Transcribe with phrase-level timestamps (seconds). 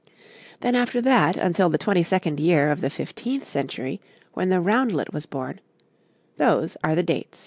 [0.61, 4.01] Then, after that, until the twenty second year of the fifteenth century,
[4.33, 5.61] when the roundlet was born
[6.37, 7.39] those are the dates.